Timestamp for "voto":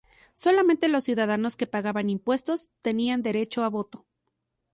3.69-4.07